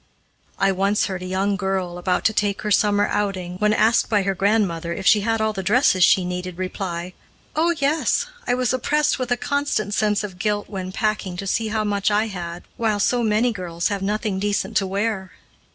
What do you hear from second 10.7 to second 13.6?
packing, to see how much I had, while so many